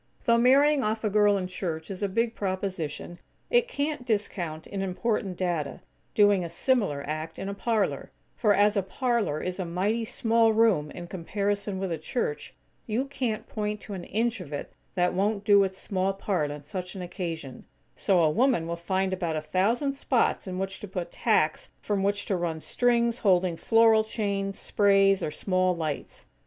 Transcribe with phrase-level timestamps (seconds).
[0.25, 3.19] Though marrying off a girl in church is a big proposition,
[3.51, 5.81] it can't discount, in important data,
[6.15, 10.53] doing a similar act in a parlor; for, as a parlor is a mighty small
[10.53, 12.55] room in comparison with a church,
[12.87, 16.63] you can't point to an inch of it that won't do its small part on
[16.63, 17.65] such an occasion;
[17.95, 22.01] so a woman will find about a thousand spots in which to put tacks from
[22.01, 26.25] which to run strings holding floral chains, sprays, or small lights.